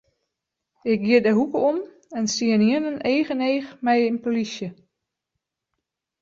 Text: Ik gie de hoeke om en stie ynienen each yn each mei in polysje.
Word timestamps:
Ik 0.91 0.99
gie 1.07 1.21
de 1.21 1.31
hoeke 1.37 1.57
om 1.69 1.77
en 2.17 2.27
stie 2.33 2.51
ynienen 2.57 3.01
each 3.11 3.29
yn 3.35 3.45
each 3.51 3.69
mei 3.85 3.99
in 4.09 4.17
polysje. 4.23 4.69